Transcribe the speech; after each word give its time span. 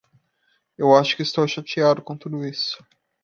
Eu 0.75 0.95
acho 0.95 1.15
que 1.15 1.21
estou 1.21 1.47
chateado 1.47 2.01
com 2.01 2.17
tudo 2.17 2.43
isso. 2.43 2.83